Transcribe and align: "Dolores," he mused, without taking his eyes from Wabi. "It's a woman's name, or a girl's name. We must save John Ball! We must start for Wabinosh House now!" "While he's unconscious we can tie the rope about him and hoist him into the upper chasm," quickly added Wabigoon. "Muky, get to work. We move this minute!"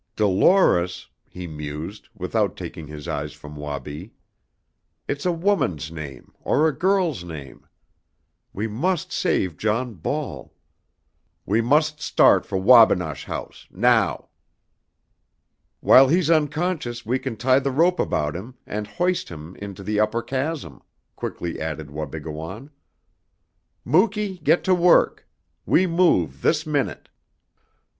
"Dolores," 0.15 1.09
he 1.29 1.45
mused, 1.45 2.09
without 2.15 2.57
taking 2.57 2.87
his 2.87 3.07
eyes 3.07 3.33
from 3.33 3.55
Wabi. 3.55 4.13
"It's 5.07 5.27
a 5.27 5.31
woman's 5.31 5.91
name, 5.91 6.33
or 6.41 6.67
a 6.67 6.75
girl's 6.75 7.23
name. 7.23 7.67
We 8.51 8.67
must 8.67 9.11
save 9.11 9.57
John 9.57 9.93
Ball! 9.93 10.51
We 11.45 11.61
must 11.61 12.01
start 12.01 12.47
for 12.47 12.57
Wabinosh 12.57 13.25
House 13.25 13.67
now!" 13.69 14.29
"While 15.81 16.07
he's 16.07 16.31
unconscious 16.31 17.05
we 17.05 17.19
can 17.19 17.37
tie 17.37 17.59
the 17.59 17.69
rope 17.69 17.99
about 17.99 18.35
him 18.35 18.55
and 18.65 18.87
hoist 18.87 19.29
him 19.29 19.55
into 19.57 19.83
the 19.83 19.99
upper 19.99 20.23
chasm," 20.23 20.81
quickly 21.15 21.59
added 21.61 21.91
Wabigoon. 21.91 22.71
"Muky, 23.85 24.39
get 24.39 24.63
to 24.63 24.73
work. 24.73 25.27
We 25.67 25.85
move 25.85 26.41
this 26.41 26.65
minute!" 26.65 27.07